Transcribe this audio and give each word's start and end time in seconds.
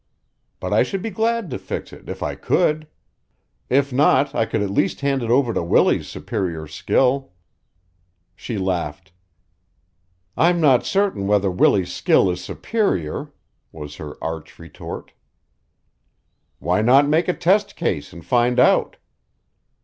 "But 0.59 0.73
I 0.73 0.81
should 0.81 1.03
be 1.03 1.11
glad 1.11 1.51
to 1.51 1.59
fix 1.59 1.93
it 1.93 2.09
if 2.09 2.23
I 2.23 2.33
could. 2.33 2.87
If 3.69 3.93
not, 3.93 4.33
I 4.33 4.47
could 4.47 4.63
at 4.63 4.71
least 4.71 5.01
hand 5.01 5.21
it 5.21 5.29
over 5.29 5.53
to 5.53 5.61
Willie's 5.61 6.07
superior 6.09 6.65
skill." 6.65 7.33
She 8.35 8.57
laughed. 8.57 9.11
"I'm 10.35 10.59
not 10.59 10.87
certain 10.87 11.27
whether 11.27 11.51
Willie's 11.51 11.93
skill 11.93 12.31
is 12.31 12.43
superior," 12.43 13.31
was 13.71 13.97
her 13.97 14.17
arch 14.23 14.57
retort. 14.57 15.11
"Why 16.57 16.81
not 16.81 17.07
make 17.07 17.27
a 17.27 17.33
test 17.35 17.75
case 17.75 18.11
and 18.11 18.25
find 18.25 18.59
out?" 18.59 18.97